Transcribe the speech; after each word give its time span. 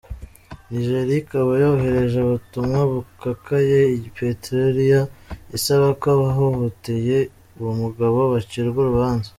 Nigeria 0.69 1.15
ikaba 1.23 1.51
yohereje 1.63 2.17
ubutumwa 2.21 2.79
bukakaye 2.91 3.79
i 4.07 4.09
Pretoria, 4.15 5.01
isaba 5.57 5.87
ko 5.99 6.05
abahohoteye 6.15 7.17
uwo 7.59 7.71
mugabo 7.81 8.19
bacirwa 8.33 8.79
urubanza. 8.81 9.29